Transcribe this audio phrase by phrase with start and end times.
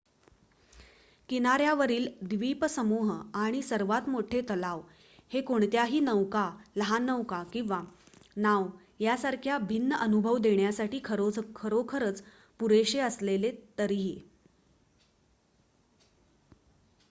[1.29, 3.11] किनाऱ्यावरील द्वीपसमूह
[3.37, 4.81] आणि सर्वात मोठे तलाव
[5.31, 7.81] हे कोणत्याही नौका लहान नौका किंवा
[8.37, 8.67] नाव
[8.99, 10.99] यासारखा भिन्न अनुभव देण्यासाठी
[11.05, 12.23] खरोखरच
[12.59, 14.19] पुरेशे असले तरीही